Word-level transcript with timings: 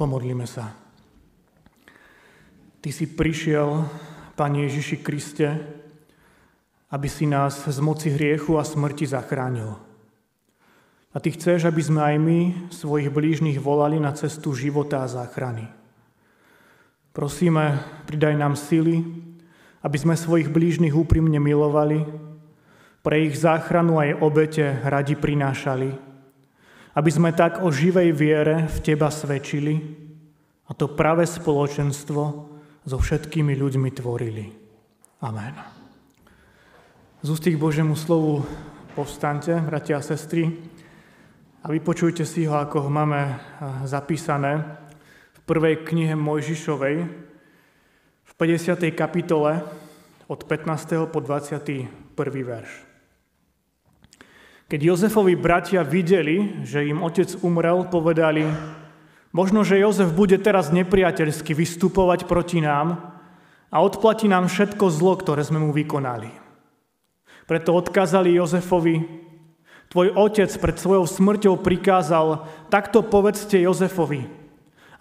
Pomodlíme 0.00 0.48
sa. 0.48 0.72
Ty 2.80 2.88
si 2.88 3.04
prišiel, 3.04 3.84
Pane 4.32 4.64
Ježiši 4.64 4.96
Kriste, 5.04 5.60
aby 6.88 7.04
si 7.04 7.28
nás 7.28 7.68
z 7.68 7.78
moci 7.84 8.08
hriechu 8.08 8.56
a 8.56 8.64
smrti 8.64 9.04
zachránil. 9.04 9.76
A 11.12 11.20
Ty 11.20 11.36
chceš, 11.36 11.68
aby 11.68 11.84
sme 11.84 12.00
aj 12.00 12.16
my 12.16 12.38
svojich 12.72 13.12
blížnych 13.12 13.60
volali 13.60 14.00
na 14.00 14.16
cestu 14.16 14.56
života 14.56 15.04
a 15.04 15.10
záchrany. 15.12 15.68
Prosíme, 17.12 17.84
pridaj 18.08 18.40
nám 18.40 18.56
sily, 18.56 19.04
aby 19.84 19.96
sme 20.00 20.16
svojich 20.16 20.48
blížnych 20.48 20.96
úprimne 20.96 21.36
milovali, 21.36 22.08
pre 23.04 23.28
ich 23.28 23.36
záchranu 23.36 24.00
aj 24.00 24.16
obete 24.16 24.80
radi 24.80 25.12
prinášali, 25.12 26.09
aby 26.94 27.10
sme 27.10 27.30
tak 27.30 27.62
o 27.62 27.70
živej 27.70 28.10
viere 28.14 28.66
v 28.66 28.76
Teba 28.82 29.10
svedčili 29.12 29.78
a 30.66 30.74
to 30.74 30.90
práve 30.90 31.26
spoločenstvo 31.26 32.22
so 32.86 32.96
všetkými 32.96 33.54
ľuďmi 33.54 33.90
tvorili. 33.94 34.44
Amen. 35.22 35.54
Z 37.20 37.28
ústých 37.28 37.60
Božiemu 37.60 37.94
slovu 37.94 38.42
povstante, 38.96 39.52
bratia 39.60 40.00
a 40.00 40.02
sestry, 40.02 40.48
a 41.60 41.68
vypočujte 41.68 42.24
si 42.24 42.48
ho, 42.48 42.56
ako 42.56 42.88
ho 42.88 42.90
máme 42.90 43.20
eh, 43.20 43.36
zapísané 43.84 44.64
v 45.36 45.40
prvej 45.44 45.84
knihe 45.84 46.16
Mojžišovej, 46.16 46.96
v 48.24 48.32
50. 48.38 48.80
kapitole 48.96 49.60
od 50.24 50.40
15. 50.48 51.12
po 51.12 51.20
21. 51.20 51.90
verš. 52.24 52.89
Keď 54.70 54.86
Jozefovi 54.86 55.34
bratia 55.34 55.82
videli, 55.82 56.62
že 56.62 56.86
im 56.86 57.02
otec 57.02 57.26
umrel, 57.42 57.90
povedali, 57.90 58.46
možno, 59.34 59.66
že 59.66 59.82
Jozef 59.82 60.14
bude 60.14 60.38
teraz 60.38 60.70
nepriateľsky 60.70 61.58
vystupovať 61.58 62.30
proti 62.30 62.62
nám 62.62 63.18
a 63.66 63.82
odplatí 63.82 64.30
nám 64.30 64.46
všetko 64.46 64.94
zlo, 64.94 65.18
ktoré 65.18 65.42
sme 65.42 65.58
mu 65.58 65.74
vykonali. 65.74 66.30
Preto 67.50 67.74
odkázali 67.74 68.38
Jozefovi, 68.38 69.02
tvoj 69.90 70.14
otec 70.14 70.54
pred 70.62 70.78
svojou 70.78 71.02
smrťou 71.02 71.58
prikázal, 71.58 72.46
takto 72.70 73.02
povedzte 73.02 73.58
Jozefovi, 73.58 74.30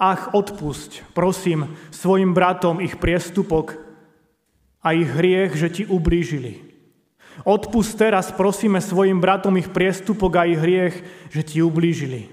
ach, 0.01 0.33
odpusť, 0.33 1.13
prosím, 1.13 1.77
svojim 1.93 2.33
bratom 2.33 2.81
ich 2.81 2.97
priestupok 2.97 3.77
a 4.81 4.97
ich 4.97 5.13
hriech, 5.13 5.53
že 5.53 5.69
ti 5.69 5.83
ublížili. 5.85 6.68
Odpust 7.47 7.95
teraz, 7.95 8.31
prosíme, 8.35 8.83
svojim 8.83 9.23
bratom 9.23 9.55
ich 9.55 9.71
priestupok 9.71 10.31
a 10.39 10.47
ich 10.49 10.59
hriech, 10.59 10.95
že 11.31 11.41
ti 11.43 11.63
ublížili. 11.63 12.27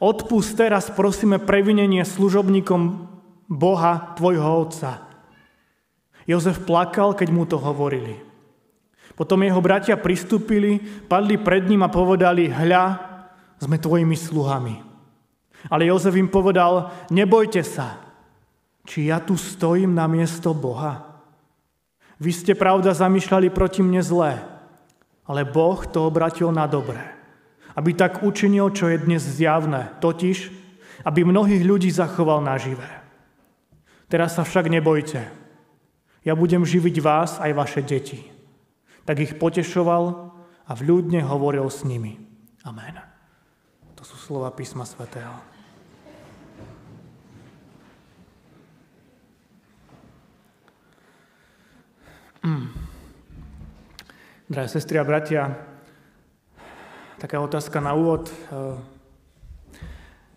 Odpust 0.00 0.56
teraz, 0.56 0.88
prosíme, 0.88 1.36
previnenie 1.36 2.02
služobníkom 2.02 3.06
Boha, 3.46 4.16
tvojho 4.16 4.66
otca. 4.66 5.04
Jozef 6.24 6.62
plakal, 6.64 7.12
keď 7.12 7.28
mu 7.34 7.44
to 7.44 7.60
hovorili. 7.60 8.16
Potom 9.18 9.42
jeho 9.44 9.60
bratia 9.60 10.00
pristúpili, 10.00 10.80
padli 11.10 11.36
pred 11.36 11.66
ním 11.68 11.84
a 11.84 11.92
povedali, 11.92 12.48
hľa, 12.48 12.84
sme 13.60 13.76
tvojimi 13.76 14.16
sluhami. 14.16 14.76
Ale 15.68 15.90
Jozef 15.90 16.16
im 16.16 16.32
povedal, 16.32 16.88
nebojte 17.12 17.60
sa, 17.60 18.00
či 18.88 19.12
ja 19.12 19.20
tu 19.20 19.36
stojím 19.36 19.92
na 19.92 20.08
miesto 20.08 20.56
Boha. 20.56 21.09
Vy 22.20 22.36
ste 22.36 22.52
pravda 22.52 22.92
zamýšľali 22.92 23.48
proti 23.48 23.80
mne 23.80 24.04
zlé, 24.04 24.44
ale 25.24 25.48
Boh 25.48 25.80
to 25.88 26.04
obratil 26.04 26.52
na 26.52 26.68
dobré. 26.68 27.00
Aby 27.72 27.96
tak 27.96 28.20
učinil, 28.20 28.76
čo 28.76 28.92
je 28.92 29.00
dnes 29.00 29.24
zjavné, 29.24 29.96
totiž, 30.04 30.52
aby 31.08 31.24
mnohých 31.24 31.64
ľudí 31.64 31.88
zachoval 31.88 32.44
naživé. 32.44 33.00
Teraz 34.12 34.36
sa 34.36 34.44
však 34.44 34.68
nebojte. 34.68 35.24
Ja 36.20 36.36
budem 36.36 36.60
živiť 36.60 36.96
vás 37.00 37.40
aj 37.40 37.56
vaše 37.56 37.80
deti. 37.80 38.28
Tak 39.08 39.16
ich 39.16 39.32
potešoval 39.40 40.34
a 40.68 40.72
vľúdne 40.76 41.24
hovoril 41.24 41.64
s 41.72 41.88
nimi. 41.88 42.20
Amen. 42.68 43.00
To 43.96 44.04
sú 44.04 44.20
slova 44.20 44.52
písma 44.52 44.84
svätého. 44.84 45.49
Drahé 54.48 54.68
sestry 54.68 54.96
a 54.96 55.04
bratia, 55.04 55.60
taká 57.20 57.36
otázka 57.36 57.84
na 57.84 57.92
úvod. 57.92 58.32
Eh, 58.32 58.76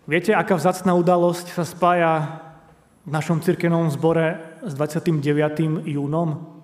viete, 0.04 0.36
aká 0.36 0.60
vzácná 0.60 0.92
udalosť 0.92 1.56
sa 1.56 1.64
spája 1.64 2.12
v 3.08 3.10
našom 3.10 3.40
cirkevnom 3.40 3.88
zbore 3.88 4.36
s 4.60 4.76
29. 4.76 5.80
júnom? 5.88 6.60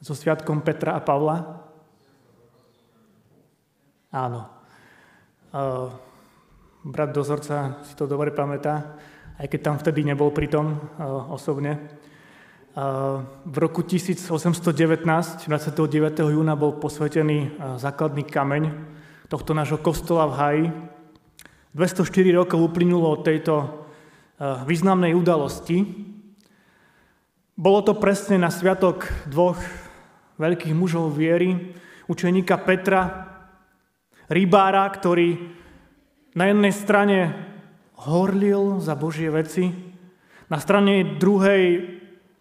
So 0.00 0.16
sviatkom 0.16 0.64
Petra 0.64 0.96
a 0.96 1.04
Pavla? 1.04 1.36
Áno. 4.08 4.40
Eh, 5.52 5.88
brat 6.80 7.12
dozorca 7.12 7.84
si 7.84 7.92
to 7.92 8.08
dobre 8.08 8.32
pamätá 8.32 8.96
aj 9.36 9.46
keď 9.52 9.60
tam 9.60 9.76
vtedy 9.76 10.04
nebol 10.04 10.32
pritom 10.32 10.76
uh, 10.76 11.28
osobne. 11.32 11.76
Uh, 12.76 13.24
v 13.48 13.56
roku 13.60 13.84
1819, 13.84 15.04
29. 15.48 16.32
júna, 16.32 16.56
bol 16.56 16.76
posvetený 16.76 17.38
uh, 17.56 17.76
základný 17.76 18.24
kameň 18.24 18.72
tohto 19.28 19.52
nášho 19.52 19.80
kostola 19.80 20.28
v 20.28 20.34
Haji. 20.36 20.66
204 21.76 22.40
rokov 22.40 22.56
uplynulo 22.56 23.20
od 23.20 23.20
tejto 23.20 23.84
významnej 24.40 25.12
udalosti. 25.12 25.84
Bolo 27.52 27.80
to 27.84 27.96
presne 28.00 28.40
na 28.40 28.48
sviatok 28.48 29.08
dvoch 29.28 29.60
veľkých 30.40 30.72
mužov 30.76 31.16
viery, 31.16 31.76
učeníka 32.08 32.60
Petra, 32.64 33.28
rybára, 34.28 34.84
ktorý 34.92 35.36
na 36.36 36.52
jednej 36.52 36.72
strane 36.76 37.18
horlil 38.04 38.80
za 38.80 38.92
Božie 38.92 39.32
veci, 39.32 39.72
na 40.46 40.58
strane 40.62 41.18
druhej 41.18 41.96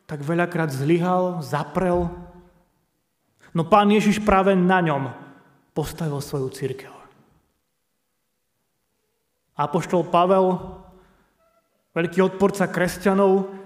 tak 0.05 0.21
veľakrát 0.21 0.69
zlyhal, 0.69 1.41
zaprel. 1.41 2.13
No 3.55 3.65
pán 3.65 3.89
Ježiš 3.89 4.21
práve 4.21 4.53
na 4.53 4.77
ňom 4.83 5.09
postavil 5.73 6.21
svoju 6.21 6.53
církev. 6.53 6.93
Apoštol 9.55 10.05
Pavel, 10.11 10.59
veľký 11.95 12.19
odporca 12.21 12.67
kresťanov, 12.69 13.65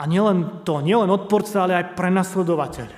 a 0.00 0.08
nielen 0.08 0.64
to, 0.64 0.80
nielen 0.80 1.12
odporca, 1.12 1.68
ale 1.68 1.76
aj 1.76 1.92
prenasledovateľ. 1.92 2.88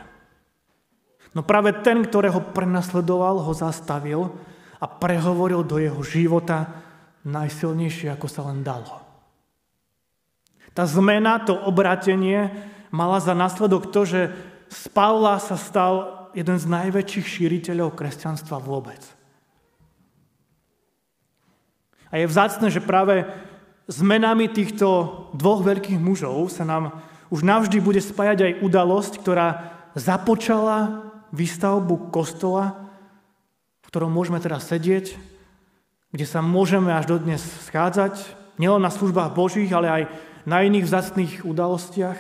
No 1.35 1.43
práve 1.43 1.75
ten, 1.83 2.07
ktorého 2.07 2.39
prenasledoval, 2.55 3.43
ho 3.43 3.53
zastavil 3.57 4.31
a 4.79 4.87
prehovoril 4.87 5.67
do 5.67 5.83
jeho 5.83 5.99
života 6.07 6.71
najsilnejšie, 7.23 8.11
ako 8.11 8.27
sa 8.27 8.47
len 8.51 8.67
dalo. 8.67 9.03
Tá 10.73 10.89
zmena, 10.89 11.43
to 11.43 11.53
obratenie 11.53 12.49
mala 12.89 13.21
za 13.21 13.37
následok 13.37 13.93
to, 13.93 14.09
že 14.09 14.21
z 14.73 14.83
Pavla 14.91 15.37
sa 15.37 15.61
stal 15.61 16.29
jeden 16.33 16.57
z 16.57 16.65
najväčších 16.65 17.27
šíriteľov 17.29 17.93
kresťanstva 17.93 18.57
vôbec. 18.57 19.01
A 22.13 22.21
je 22.21 22.29
vzácne, 22.29 22.69
že 22.69 22.85
práve 22.85 23.25
zmenami 23.89 24.49
týchto 24.49 24.89
dvoch 25.37 25.65
veľkých 25.65 26.01
mužov 26.01 26.53
sa 26.53 26.65
nám 26.65 27.01
už 27.33 27.41
navždy 27.41 27.81
bude 27.81 28.01
spájať 28.01 28.39
aj 28.45 28.53
udalosť, 28.61 29.13
ktorá 29.25 29.49
započala 29.97 31.09
výstavbu 31.33 32.13
kostola, 32.13 32.93
v 33.81 33.87
ktorom 33.89 34.13
môžeme 34.13 34.37
teraz 34.41 34.69
sedieť 34.69 35.32
kde 36.13 36.29
sa 36.29 36.45
môžeme 36.45 36.93
až 36.93 37.09
dodnes 37.09 37.41
schádzať, 37.73 38.37
nielen 38.61 38.85
na 38.85 38.93
službách 38.93 39.33
Božích, 39.33 39.73
ale 39.73 39.89
aj 39.89 40.03
na 40.45 40.61
iných 40.61 40.85
vzácných 40.85 41.33
udalostiach. 41.49 42.19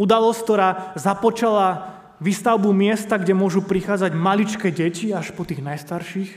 Udalosť, 0.00 0.40
ktorá 0.40 0.68
započala 0.96 1.98
výstavbu 2.24 2.72
miesta, 2.72 3.20
kde 3.20 3.36
môžu 3.36 3.60
prichádzať 3.60 4.12
maličké 4.16 4.72
deti 4.72 5.12
až 5.12 5.36
po 5.36 5.44
tých 5.44 5.60
najstarších, 5.60 6.30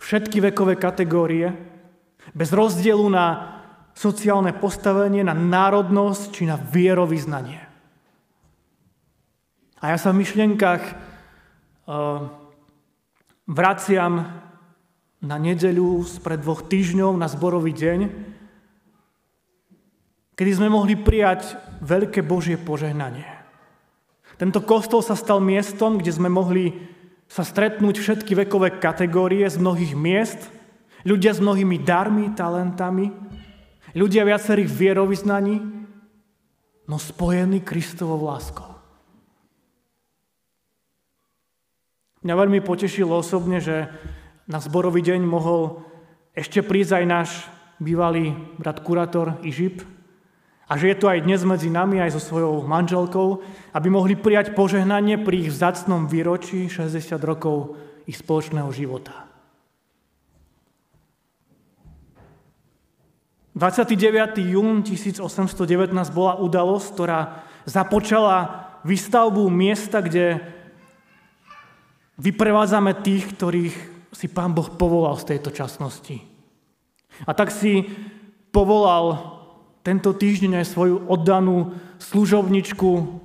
všetky 0.00 0.40
vekové 0.52 0.80
kategórie, 0.80 1.52
bez 2.32 2.54
rozdielu 2.54 3.04
na 3.12 3.58
sociálne 3.92 4.56
postavenie, 4.56 5.20
na 5.20 5.36
národnosť 5.36 6.22
či 6.32 6.42
na 6.48 6.56
vierovýznanie. 6.56 7.60
A 9.82 9.92
ja 9.92 9.98
sa 9.98 10.14
v 10.14 10.22
myšlienkach 10.22 10.82
uh, 10.86 12.41
vraciam 13.52 14.40
na 15.22 15.36
nedeľu 15.36 16.02
spred 16.08 16.40
dvoch 16.40 16.64
týždňov 16.66 17.12
na 17.14 17.28
zborový 17.28 17.76
deň, 17.76 18.00
kedy 20.34 20.50
sme 20.56 20.72
mohli 20.72 20.96
prijať 20.96 21.60
veľké 21.84 22.24
Božie 22.24 22.56
požehnanie. 22.56 23.28
Tento 24.40 24.64
kostol 24.64 25.04
sa 25.04 25.14
stal 25.14 25.38
miestom, 25.38 26.00
kde 26.00 26.10
sme 26.16 26.32
mohli 26.32 26.74
sa 27.28 27.44
stretnúť 27.44 28.00
všetky 28.00 28.34
vekové 28.34 28.80
kategórie 28.80 29.44
z 29.46 29.60
mnohých 29.60 29.94
miest, 29.94 30.40
ľudia 31.04 31.36
s 31.36 31.40
mnohými 31.44 31.78
darmi, 31.84 32.32
talentami, 32.34 33.12
ľudia 33.94 34.24
viacerých 34.26 34.68
vierovýznaní, 34.68 35.56
no 36.88 36.96
spojení 36.98 37.62
Kristovou 37.62 38.26
láskou. 38.26 38.71
Mňa 42.22 42.34
veľmi 42.38 42.62
potešilo 42.62 43.18
osobne, 43.18 43.58
že 43.58 43.90
na 44.46 44.62
zborový 44.62 45.02
deň 45.02 45.26
mohol 45.26 45.82
ešte 46.38 46.62
prísť 46.62 47.02
aj 47.02 47.04
náš 47.10 47.30
bývalý 47.82 48.38
brat 48.62 48.78
kurátor 48.86 49.42
Ižip 49.42 49.82
a 50.70 50.78
že 50.78 50.94
je 50.94 50.96
tu 51.02 51.10
aj 51.10 51.26
dnes 51.26 51.42
medzi 51.42 51.66
nami 51.66 51.98
aj 51.98 52.14
so 52.14 52.22
svojou 52.22 52.62
manželkou, 52.62 53.42
aby 53.74 53.88
mohli 53.90 54.14
prijať 54.14 54.54
požehnanie 54.54 55.18
pri 55.18 55.44
ich 55.44 55.50
vzácnom 55.50 56.06
výročí 56.06 56.70
60 56.70 57.18
rokov 57.26 57.74
ich 58.06 58.22
spoločného 58.22 58.70
života. 58.70 59.26
29. 63.58 64.38
jún 64.46 64.80
1819 64.86 65.92
bola 66.14 66.40
udalosť, 66.40 66.86
ktorá 66.94 67.20
započala 67.68 68.64
výstavbu 68.86 69.50
miesta, 69.52 70.00
kde 70.00 70.40
vyprevádzame 72.20 73.00
tých, 73.00 73.32
ktorých 73.32 73.76
si 74.12 74.28
Pán 74.28 74.52
Boh 74.52 74.68
povolal 74.68 75.16
z 75.16 75.36
tejto 75.36 75.52
časnosti. 75.52 76.20
A 77.24 77.32
tak 77.32 77.52
si 77.52 77.88
povolal 78.52 79.38
tento 79.82 80.14
týždeň 80.14 80.62
aj 80.62 80.66
svoju 80.68 80.96
oddanú 81.08 81.74
služobničku, 81.98 83.20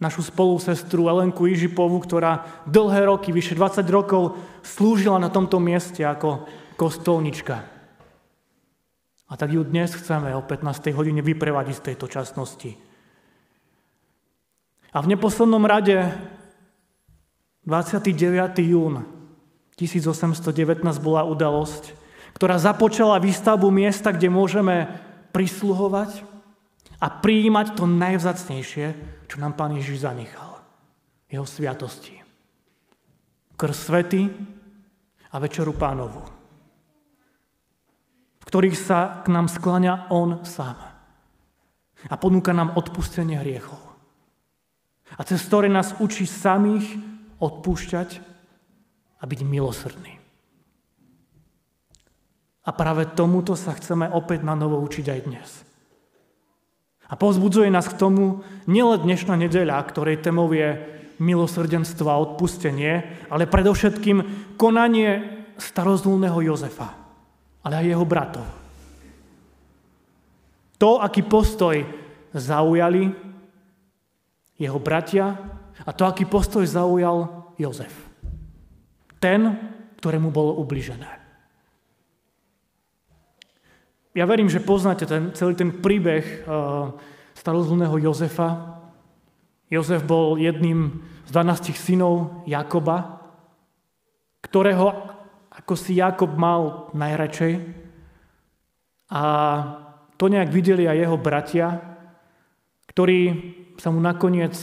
našu 0.00 0.24
spolusestru 0.24 1.12
Elenku 1.12 1.44
Ižipovu, 1.44 2.00
ktorá 2.00 2.64
dlhé 2.64 3.04
roky, 3.04 3.36
vyše 3.36 3.52
20 3.52 3.84
rokov, 3.92 4.40
slúžila 4.64 5.20
na 5.20 5.28
tomto 5.28 5.60
mieste 5.60 6.00
ako 6.00 6.48
kostolnička. 6.80 7.60
A 9.30 9.32
tak 9.36 9.52
ju 9.52 9.60
dnes 9.62 9.92
chceme 9.92 10.32
o 10.34 10.42
15. 10.42 10.96
hodine 10.96 11.20
vyprevadiť 11.20 11.74
z 11.76 11.84
tejto 11.92 12.08
časnosti. 12.08 12.74
A 14.90 14.98
v 15.04 15.10
neposlednom 15.14 15.62
rade 15.68 16.02
29. 17.68 18.16
jún 18.64 19.04
1819 19.76 20.80
bola 21.04 21.28
udalosť, 21.28 21.92
ktorá 22.32 22.56
započala 22.56 23.20
výstavbu 23.20 23.68
miesta, 23.68 24.16
kde 24.16 24.32
môžeme 24.32 24.88
prisluhovať 25.32 26.24
a 27.00 27.06
prijímať 27.08 27.76
to 27.76 27.84
najvzacnejšie, 27.84 28.86
čo 29.28 29.36
nám 29.40 29.56
Pán 29.56 29.76
Ježiš 29.76 30.04
zanechal. 30.04 30.60
Jeho 31.28 31.44
sviatosti. 31.44 32.16
Krv 33.56 33.76
svety 33.76 34.22
a 35.32 35.36
večeru 35.36 35.76
pánovu. 35.76 36.20
V 38.40 38.44
ktorých 38.48 38.76
sa 38.76 39.20
k 39.20 39.28
nám 39.28 39.52
sklania 39.52 40.08
On 40.08 40.44
sám. 40.48 40.80
A 42.08 42.14
ponúka 42.16 42.56
nám 42.56 42.72
odpustenie 42.80 43.36
hriechov. 43.36 43.80
A 45.16 45.24
cez 45.28 45.44
ktoré 45.44 45.68
nás 45.68 45.92
učí 46.00 46.24
samých 46.24 47.09
odpúšťať 47.40 48.08
a 49.20 49.24
byť 49.24 49.40
milosrdný. 49.42 50.20
A 52.60 52.70
práve 52.76 53.08
tomuto 53.08 53.56
sa 53.56 53.72
chceme 53.72 54.06
opäť 54.12 54.44
na 54.44 54.52
novo 54.52 54.78
učiť 54.84 55.06
aj 55.08 55.20
dnes. 55.24 55.48
A 57.10 57.18
pozbudzuje 57.18 57.66
nás 57.72 57.90
k 57.90 57.98
tomu 57.98 58.46
nielen 58.70 59.02
dnešná 59.02 59.34
nedeľa, 59.34 59.82
ktorej 59.90 60.22
témou 60.22 60.46
je 60.54 60.78
milosrdenstvo 61.18 62.06
a 62.06 62.22
odpustenie, 62.22 63.26
ale 63.28 63.50
predovšetkým 63.50 64.18
konanie 64.54 65.42
starozlúneho 65.58 66.38
Jozefa, 66.40 66.96
ale 67.66 67.74
aj 67.82 67.86
jeho 67.90 68.06
bratov. 68.06 68.46
To, 70.80 70.96
aký 70.96 71.26
postoj 71.26 71.84
zaujali 72.32 73.12
jeho 74.56 74.78
bratia 74.80 75.36
a 75.86 75.90
to, 75.92 76.04
aký 76.04 76.28
postoj 76.28 76.64
zaujal 76.66 77.48
Jozef. 77.56 77.92
Ten, 79.20 79.56
ktorému 80.00 80.32
bolo 80.32 80.56
ubližené. 80.60 81.20
Ja 84.16 84.26
verím, 84.26 84.50
že 84.50 84.64
poznáte 84.64 85.06
ten, 85.06 85.30
celý 85.38 85.54
ten 85.54 85.70
príbeh 85.70 86.42
uh, 86.48 86.90
Jozefa. 88.00 88.80
Jozef 89.70 90.02
bol 90.02 90.34
jedným 90.34 90.98
z 91.24 91.30
12 91.30 91.78
synov 91.78 92.42
Jakoba, 92.42 93.22
ktorého 94.42 95.14
ako 95.50 95.74
si 95.78 95.94
Jakob 95.94 96.34
mal 96.34 96.90
najradšej. 96.96 97.54
A 99.14 99.22
to 100.18 100.26
nejak 100.26 100.50
videli 100.50 100.90
aj 100.90 100.96
jeho 100.98 101.16
bratia, 101.20 101.66
ktorí 102.90 103.20
sa 103.78 103.94
mu 103.94 104.02
nakoniec 104.02 104.58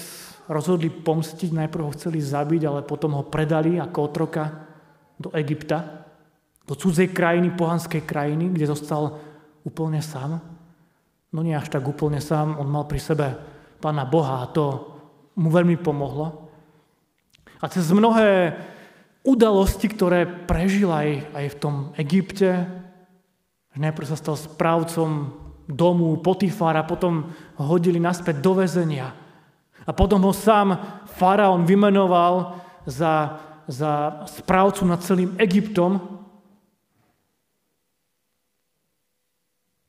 rozhodli 0.48 0.90
pomstiť, 0.90 1.52
najprv 1.52 1.84
ho 1.84 1.96
chceli 1.96 2.24
zabiť, 2.24 2.62
ale 2.68 2.88
potom 2.88 3.16
ho 3.20 3.24
predali 3.28 3.80
ako 3.80 4.00
otroka 4.00 4.68
do 5.20 5.32
Egypta, 5.36 6.08
do 6.68 6.76
cudzej 6.76 7.12
krajiny, 7.12 7.52
pohanskej 7.56 8.04
krajiny, 8.04 8.52
kde 8.52 8.68
zostal 8.68 9.20
úplne 9.64 10.00
sám. 10.00 10.40
No 11.32 11.40
nie 11.44 11.56
až 11.56 11.68
tak 11.68 11.84
úplne 11.84 12.24
sám, 12.24 12.56
on 12.56 12.68
mal 12.72 12.88
pri 12.88 13.00
sebe 13.00 13.28
pána 13.84 14.08
Boha 14.08 14.44
a 14.44 14.52
to 14.52 14.98
mu 15.38 15.52
veľmi 15.52 15.78
pomohlo. 15.80 16.48
A 17.60 17.66
cez 17.68 17.92
mnohé 17.92 18.56
udalosti, 19.28 19.92
ktoré 19.92 20.24
prežil 20.24 20.88
aj, 20.88 21.36
aj 21.36 21.46
v 21.52 21.60
tom 21.60 21.76
Egypte, 22.00 22.64
že 23.76 23.78
najprv 23.78 24.08
sa 24.08 24.18
stal 24.18 24.40
správcom 24.40 25.36
domu 25.68 26.16
Potifára, 26.24 26.88
potom 26.88 27.36
ho 27.60 27.64
hodili 27.68 28.00
naspäť 28.00 28.40
do 28.40 28.56
väzenia, 28.56 29.27
a 29.88 29.92
potom 29.96 30.20
ho 30.28 30.36
sám 30.36 30.76
faraón 31.08 31.64
vymenoval 31.64 32.60
za, 32.84 33.40
za 33.72 34.22
správcu 34.28 34.84
nad 34.84 35.00
celým 35.00 35.32
Egyptom. 35.40 36.20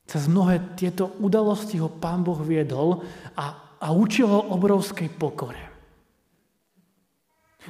Cez 0.06 0.30
mnohé 0.30 0.78
tieto 0.78 1.18
udalosti 1.18 1.82
ho 1.82 1.90
pán 1.90 2.22
Boh 2.22 2.38
viedol 2.40 3.02
a, 3.34 3.76
a 3.82 3.90
učil 3.90 4.30
ho 4.30 4.54
obrovskej 4.54 5.10
pokore. 5.18 5.60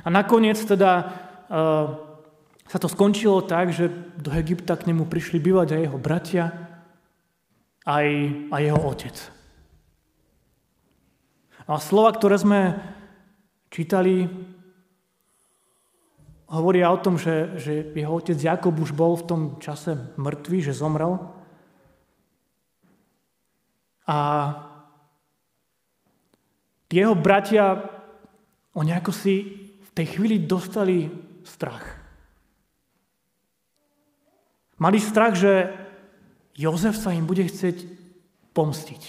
A 0.05 0.09
nakoniec 0.13 0.61
teda 0.63 1.03
uh, 1.03 1.87
sa 2.69 2.79
to 2.79 2.87
skončilo 2.87 3.43
tak, 3.43 3.73
že 3.73 3.91
do 4.21 4.31
Egypta 4.37 4.77
k 4.77 4.93
nemu 4.93 5.09
prišli 5.09 5.41
bývať 5.41 5.75
aj 5.75 5.81
jeho 5.83 5.99
bratia, 5.99 6.45
aj, 7.89 8.07
aj 8.53 8.61
jeho 8.63 8.81
otec. 8.85 9.17
A 11.69 11.77
slova, 11.77 12.17
ktoré 12.17 12.41
sme 12.41 12.81
čítali, 13.69 14.25
hovoria 16.49 16.89
o 16.89 16.97
tom, 16.97 17.21
že, 17.21 17.61
že 17.61 17.93
jeho 17.93 18.17
otec 18.17 18.41
Jakob 18.41 18.73
už 18.81 18.97
bol 18.97 19.21
v 19.21 19.27
tom 19.29 19.41
čase 19.61 20.17
mŕtvý, 20.17 20.59
že 20.65 20.73
zomrel. 20.73 21.21
A 24.09 24.17
jeho 26.89 27.13
bratia, 27.13 27.85
oni 28.73 28.97
ako 28.97 29.13
si 29.13 29.45
v 29.85 29.91
tej 29.93 30.17
chvíli 30.17 30.41
dostali 30.41 31.13
strach. 31.45 32.01
Mali 34.81 34.97
strach, 34.97 35.37
že 35.37 35.69
Jozef 36.57 36.97
sa 36.97 37.13
im 37.13 37.29
bude 37.29 37.45
chcieť 37.45 37.85
pomstiť. 38.57 39.03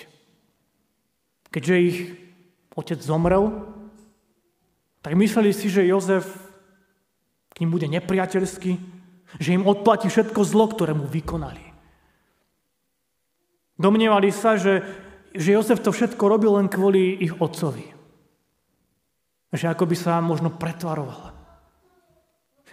Keďže 1.56 1.75
ich 1.80 2.00
otec 2.79 3.00
zomrel, 3.03 3.51
tak 5.03 5.15
mysleli 5.15 5.51
si, 5.51 5.67
že 5.67 5.88
Jozef 5.88 6.27
k 7.55 7.63
ním 7.63 7.75
bude 7.75 7.88
nepriateľský, 7.91 8.71
že 9.38 9.53
im 9.53 9.67
odplatí 9.67 10.07
všetko 10.07 10.39
zlo, 10.48 10.71
ktoré 10.71 10.95
mu 10.95 11.05
vykonali. 11.05 11.62
Domnievali 13.79 14.31
sa, 14.31 14.59
že, 14.59 14.83
že 15.31 15.55
Jozef 15.55 15.79
to 15.79 15.91
všetko 15.95 16.24
robil 16.27 16.55
len 16.59 16.67
kvôli 16.67 17.15
ich 17.19 17.36
otcovi. 17.36 17.88
Že 19.55 19.71
ako 19.71 19.83
by 19.88 19.95
sa 19.95 20.19
možno 20.19 20.51
pretvaroval. 20.51 21.36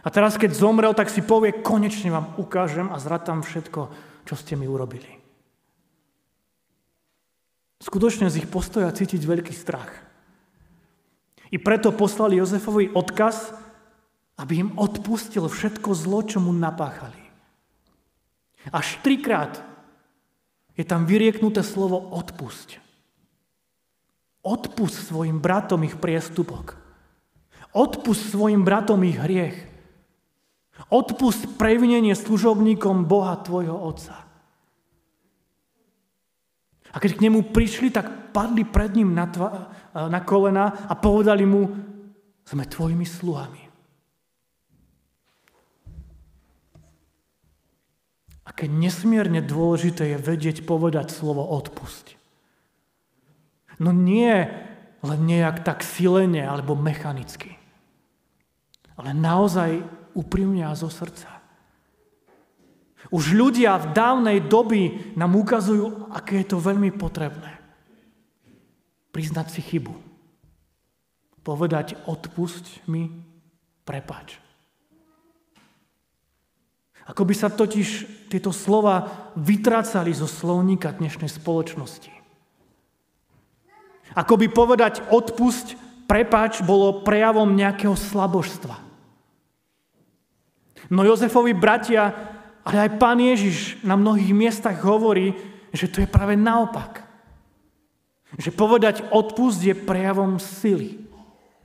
A 0.06 0.08
teraz, 0.10 0.38
keď 0.38 0.54
zomrel, 0.54 0.94
tak 0.94 1.10
si 1.10 1.22
povie, 1.22 1.62
konečne 1.62 2.14
vám 2.14 2.38
ukážem 2.38 2.90
a 2.94 3.02
zratám 3.02 3.42
všetko, 3.42 3.90
čo 4.22 4.34
ste 4.38 4.54
mi 4.54 4.70
urobili. 4.70 5.25
Skutočne 7.87 8.26
z 8.26 8.43
ich 8.43 8.50
postoja 8.50 8.90
cítiť 8.90 9.23
veľký 9.23 9.55
strach. 9.55 9.95
I 11.55 11.62
preto 11.62 11.95
poslali 11.95 12.43
Jozefovi 12.43 12.90
odkaz, 12.90 13.55
aby 14.43 14.66
im 14.66 14.71
odpustil 14.75 15.47
všetko 15.47 15.95
zlo, 15.95 16.26
čo 16.26 16.43
mu 16.43 16.50
napáchali. 16.50 17.23
Až 18.75 18.99
trikrát 19.07 19.62
je 20.75 20.83
tam 20.83 21.07
vyrieknuté 21.07 21.62
slovo 21.62 22.11
odpusť. 22.11 22.83
Odpust 24.43 25.07
svojim 25.07 25.38
bratom 25.38 25.87
ich 25.87 25.95
priestupok. 25.95 26.75
Odpust 27.71 28.35
svojim 28.35 28.66
bratom 28.66 29.07
ich 29.07 29.14
hriech. 29.14 29.55
Odpust 30.90 31.55
previnenie 31.55 32.19
služobníkom 32.19 33.07
Boha 33.07 33.38
tvojho 33.38 33.78
Otca. 33.78 34.25
A 36.97 37.00
keď 37.00 37.21
k 37.21 37.25
nemu 37.29 37.53
prišli, 37.53 37.93
tak 37.93 38.33
padli 38.33 38.65
pred 38.65 38.97
ním 38.97 39.12
na, 39.12 39.29
tva, 39.29 39.69
na 39.93 40.25
kolena 40.25 40.88
a 40.88 40.97
povedali 40.97 41.45
mu, 41.45 41.69
sme 42.41 42.65
tvojimi 42.65 43.05
sluhami. 43.05 43.62
Aké 48.49 48.65
nesmierne 48.71 49.45
dôležité 49.45 50.17
je 50.17 50.25
vedieť 50.25 50.65
povedať 50.65 51.12
slovo 51.12 51.45
odpusť. 51.45 52.17
No 53.76 53.93
nie 53.93 54.49
len 55.05 55.21
nejak 55.29 55.67
tak 55.67 55.85
silene 55.85 56.49
alebo 56.49 56.73
mechanicky, 56.73 57.61
ale 58.97 59.12
naozaj 59.12 59.85
úprimne 60.17 60.65
a 60.65 60.73
zo 60.73 60.88
srdca. 60.88 61.36
Už 63.10 63.34
ľudia 63.34 63.78
v 63.78 63.86
dávnej 63.94 64.38
doby 64.46 65.14
nám 65.14 65.38
ukazujú, 65.38 66.10
aké 66.10 66.42
je 66.42 66.50
to 66.50 66.58
veľmi 66.58 66.90
potrebné. 66.94 67.58
Priznať 69.14 69.46
si 69.54 69.60
chybu. 69.62 69.94
Povedať 71.46 71.94
odpusť 72.10 72.88
mi, 72.90 73.06
prepač. 73.86 74.42
Ako 77.06 77.22
by 77.22 77.34
sa 77.38 77.46
totiž 77.46 77.88
tieto 78.26 78.50
slova 78.50 79.30
vytrácali 79.38 80.10
zo 80.10 80.26
slovníka 80.26 80.90
dnešnej 80.90 81.30
spoločnosti. 81.30 82.10
Ako 84.18 84.34
by 84.34 84.46
povedať 84.50 85.06
odpusť, 85.14 85.78
prepač 86.10 86.66
bolo 86.66 87.06
prejavom 87.06 87.54
nejakého 87.54 87.94
slabožstva. 87.94 88.82
No 90.90 91.02
Jozefovi 91.06 91.54
bratia, 91.54 92.14
ale 92.66 92.90
aj 92.90 92.99
pán 92.99 93.23
Ježiš 93.23 93.78
na 93.87 93.94
mnohých 93.94 94.35
miestach 94.35 94.75
hovorí, 94.82 95.38
že 95.70 95.87
to 95.87 96.02
je 96.02 96.11
práve 96.11 96.35
naopak. 96.35 97.06
Že 98.35 98.50
povedať 98.58 99.06
odpust 99.14 99.62
je 99.62 99.70
prejavom 99.70 100.42
sily, 100.42 100.99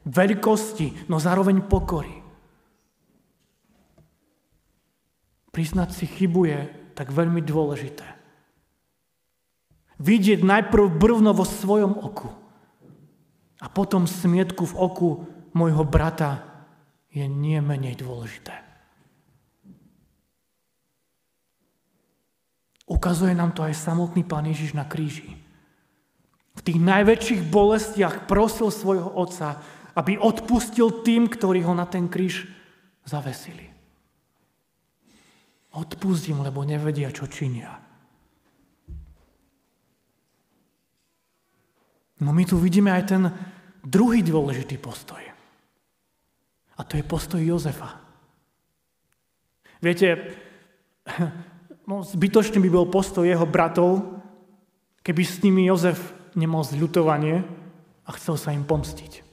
veľkosti, 0.05 1.09
no 1.09 1.17
zároveň 1.17 1.65
pokory. 1.65 2.21
Priznať 5.49 5.89
si 5.89 6.05
chybu 6.05 6.41
je 6.45 6.59
tak 6.93 7.09
veľmi 7.09 7.41
dôležité. 7.41 8.05
Vidieť 9.97 10.45
najprv 10.45 10.85
brvno 11.01 11.33
vo 11.33 11.43
svojom 11.43 11.97
oku 11.97 12.29
a 13.57 13.65
potom 13.69 14.05
smietku 14.05 14.69
v 14.69 14.77
oku 14.77 15.09
môjho 15.57 15.81
brata 15.81 16.45
je 17.09 17.25
nie 17.25 17.57
menej 17.57 17.97
dôležité. 17.99 18.70
Ukazuje 22.91 23.31
nám 23.31 23.55
to 23.55 23.63
aj 23.63 23.71
samotný 23.71 24.27
Pán 24.27 24.43
Ježiš 24.43 24.75
na 24.75 24.83
kríži. 24.83 25.31
V 26.51 26.61
tých 26.61 26.75
najväčších 26.75 27.47
bolestiach 27.47 28.27
prosil 28.27 28.67
svojho 28.67 29.07
otca, 29.07 29.63
aby 29.95 30.19
odpustil 30.19 30.99
tým, 30.99 31.31
ktorí 31.31 31.63
ho 31.63 31.71
na 31.71 31.87
ten 31.87 32.11
kríž 32.11 32.51
zavesili. 33.07 33.71
Odpustím, 35.71 36.43
lebo 36.43 36.67
nevedia, 36.67 37.07
čo 37.15 37.31
činia. 37.31 37.79
No 42.19 42.35
my 42.35 42.43
tu 42.43 42.59
vidíme 42.59 42.91
aj 42.91 43.03
ten 43.07 43.23
druhý 43.87 44.19
dôležitý 44.19 44.75
postoj. 44.83 45.23
A 46.75 46.81
to 46.83 46.99
je 46.99 47.07
postoj 47.07 47.39
Jozefa. 47.39 48.03
Viete, 49.79 50.35
no, 51.91 52.07
zbytočný 52.07 52.63
by 52.63 52.69
bol 52.71 52.87
postoj 52.87 53.27
jeho 53.27 53.43
bratov, 53.43 53.99
keby 55.03 55.21
s 55.27 55.43
nimi 55.43 55.67
Jozef 55.67 55.99
nemal 56.39 56.63
zľutovanie 56.63 57.43
a 58.07 58.09
chcel 58.15 58.39
sa 58.39 58.55
im 58.55 58.63
pomstiť. 58.63 59.27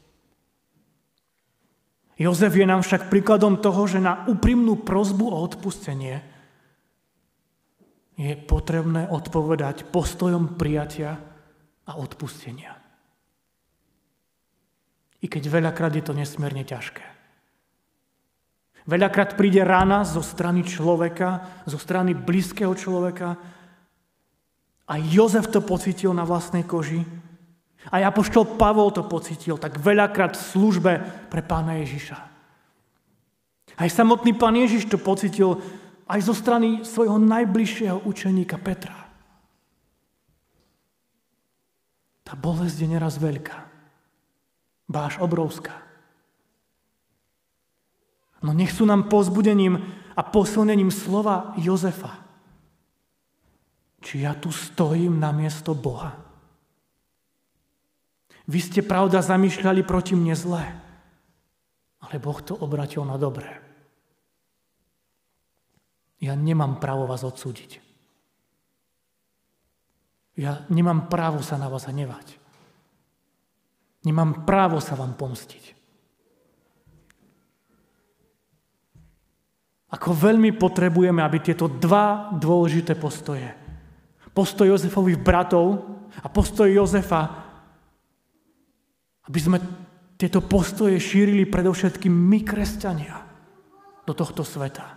Jozef 2.19 2.51
je 2.59 2.67
nám 2.67 2.83
však 2.83 3.07
príkladom 3.07 3.63
toho, 3.63 3.87
že 3.87 4.03
na 4.03 4.27
úprimnú 4.27 4.83
prozbu 4.83 5.31
o 5.31 5.39
odpustenie 5.39 6.19
je 8.19 8.35
potrebné 8.35 9.07
odpovedať 9.07 9.87
postojom 9.95 10.59
prijatia 10.59 11.15
a 11.87 11.95
odpustenia. 11.95 12.75
I 15.23 15.31
keď 15.31 15.47
veľakrát 15.47 15.95
je 15.95 16.03
to 16.03 16.11
nesmierne 16.11 16.67
ťažké. 16.67 17.18
Veľakrát 18.89 19.37
príde 19.37 19.61
rána 19.61 20.01
zo 20.09 20.25
strany 20.25 20.65
človeka, 20.65 21.45
zo 21.69 21.77
strany 21.77 22.17
blízkeho 22.17 22.73
človeka. 22.73 23.37
A 24.89 24.95
Jozef 24.97 25.53
to 25.53 25.61
pocitil 25.61 26.17
na 26.17 26.25
vlastnej 26.25 26.65
koži, 26.65 27.05
aj 27.89 28.03
apoštol 28.05 28.59
Pavol 28.61 28.93
to 28.93 29.07
pocitil 29.07 29.57
tak 29.57 29.81
veľakrát 29.81 30.37
v 30.37 30.47
službe 30.53 30.93
pre 31.33 31.41
pána 31.41 31.81
Ježiša. 31.81 32.19
Aj 33.79 33.89
samotný 33.89 34.35
pán 34.35 34.59
Ježiš 34.59 34.91
to 34.91 34.99
pocitil 34.99 35.63
aj 36.11 36.21
zo 36.27 36.35
strany 36.35 36.83
svojho 36.85 37.17
najbližšieho 37.17 38.05
učeníka 38.05 38.59
Petra. 38.59 38.97
Tá 42.27 42.37
bolesť 42.37 42.85
je 42.85 42.89
neraz 42.93 43.17
veľká, 43.17 43.57
báš 44.85 45.17
obrovská. 45.23 45.88
No 48.43 48.55
nech 48.55 48.71
sú 48.71 48.87
nám 48.87 49.11
pozbudením 49.11 49.79
a 50.15 50.23
posilnením 50.23 50.91
slova 50.91 51.55
Jozefa. 51.59 52.27
Či 53.99 54.23
ja 54.23 54.35
tu 54.35 54.55
stojím 54.55 55.19
na 55.19 55.35
miesto 55.35 55.75
Boha. 55.75 56.15
Vy 58.49 58.59
ste 58.65 58.81
pravda 58.81 59.21
zamýšľali 59.21 59.85
proti 59.85 60.17
mne 60.17 60.33
zlé, 60.33 60.65
ale 62.01 62.17
Boh 62.17 62.39
to 62.41 62.57
obratil 62.57 63.05
na 63.05 63.21
dobré. 63.21 63.61
Ja 66.19 66.35
nemám 66.35 66.83
právo 66.83 67.07
vás 67.07 67.23
odsúdiť. 67.23 67.79
Ja 70.39 70.67
nemám 70.71 71.11
právo 71.11 71.43
sa 71.43 71.59
na 71.59 71.71
vás 71.71 71.87
hnevať. 71.87 72.39
Nemám 74.07 74.47
právo 74.47 74.79
sa 74.79 74.95
vám 74.95 75.15
pomstiť. 75.19 75.78
Ako 79.89 80.13
veľmi 80.13 80.53
potrebujeme, 80.57 81.25
aby 81.25 81.41
tieto 81.41 81.65
dva 81.65 82.29
dôležité 82.37 82.93
postoje, 82.97 83.49
postoj 84.37 84.69
Jozefových 84.69 85.17
bratov 85.17 85.81
a 86.21 86.29
postoj 86.29 86.69
Jozefa 86.69 87.49
aby 89.29 89.39
sme 89.39 89.59
tieto 90.17 90.41
postoje 90.41 90.97
šírili 90.99 91.45
predovšetkým 91.45 92.11
my, 92.11 92.41
kresťania, 92.43 93.23
do 94.09 94.17
tohto 94.17 94.41
sveta. 94.41 94.97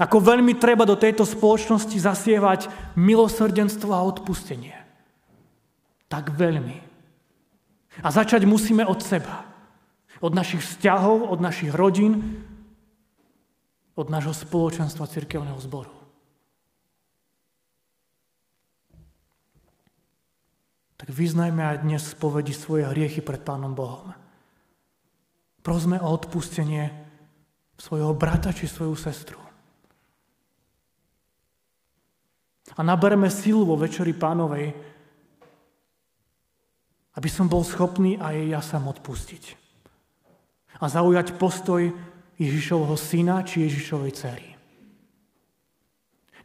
Ako 0.00 0.18
veľmi 0.18 0.56
treba 0.58 0.88
do 0.88 0.98
tejto 0.98 1.22
spoločnosti 1.22 1.94
zasievať 1.94 2.66
milosrdenstvo 2.98 3.92
a 3.92 4.02
odpustenie. 4.02 4.74
Tak 6.08 6.34
veľmi. 6.34 6.76
A 8.02 8.08
začať 8.10 8.48
musíme 8.48 8.82
od 8.82 8.98
seba. 9.04 9.46
Od 10.24 10.32
našich 10.32 10.64
vzťahov, 10.64 11.28
od 11.28 11.38
našich 11.44 11.70
rodín, 11.76 12.42
od 13.96 14.06
nášho 14.12 14.36
spoločenstva 14.36 15.08
cirkevného 15.08 15.58
zboru. 15.58 15.96
tak 20.96 21.14
vyznajme 21.14 21.62
aj 21.62 21.76
dnes 21.86 22.02
spovedi 22.02 22.50
svoje 22.50 22.88
hriechy 22.88 23.22
pred 23.22 23.38
Pánom 23.38 23.76
Bohom. 23.78 24.10
Prosme 25.62 26.02
o 26.02 26.08
odpustenie 26.10 26.90
svojho 27.78 28.16
brata 28.16 28.50
či 28.50 28.66
svoju 28.66 28.98
sestru. 28.98 29.38
A 32.74 32.82
nabereme 32.82 33.30
silu 33.30 33.62
vo 33.62 33.78
Večeri 33.78 34.10
Pánovej, 34.16 34.74
aby 37.14 37.28
som 37.30 37.46
bol 37.46 37.62
schopný 37.62 38.18
aj 38.18 38.36
ja 38.50 38.58
sam 38.58 38.90
odpustiť. 38.90 39.44
A 40.82 40.90
zaujať 40.90 41.38
postoj 41.38 41.86
Ježišovho 42.36 42.96
syna 43.00 43.40
či 43.42 43.64
Ježišovej 43.64 44.12
cery. 44.12 44.48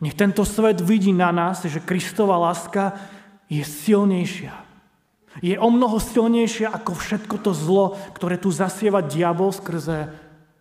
Nech 0.01 0.17
tento 0.17 0.41
svet 0.41 0.81
vidí 0.81 1.13
na 1.13 1.29
nás, 1.29 1.61
že 1.61 1.77
Kristova 1.77 2.33
láska 2.41 2.97
je 3.45 3.61
silnejšia. 3.61 4.55
Je 5.45 5.55
o 5.55 5.69
mnoho 5.69 6.01
silnejšia 6.01 6.73
ako 6.73 6.97
všetko 6.97 7.35
to 7.39 7.51
zlo, 7.53 7.95
ktoré 8.17 8.41
tu 8.41 8.49
zasieva 8.49 9.05
diabol 9.05 9.53
skrze 9.53 10.09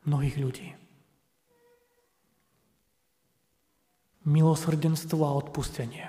mnohých 0.05 0.37
ľudí. 0.37 0.69
Milosrdenstvo 4.29 5.25
a 5.25 5.33
odpustenie. 5.41 6.07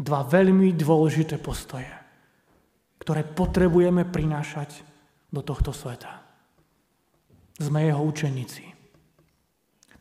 Dva 0.00 0.24
veľmi 0.24 0.72
dôležité 0.74 1.36
postoje, 1.38 1.92
ktoré 2.98 3.22
potrebujeme 3.22 4.08
prinášať 4.08 4.82
do 5.28 5.44
tohto 5.44 5.70
sveta. 5.70 6.23
Sme 7.54 7.86
jeho 7.86 8.02
učeníci. 8.02 8.66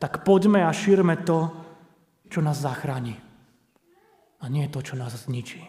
Tak 0.01 0.25
poďme 0.25 0.65
a 0.65 0.73
šírme 0.73 1.21
to, 1.21 1.53
čo 2.27 2.41
nás 2.41 2.59
zachráni. 2.59 3.15
A 4.43 4.49
nie 4.51 4.67
to, 4.67 4.81
čo 4.83 4.97
nás 4.99 5.15
zničí. 5.15 5.63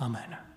Amen. 0.00 0.53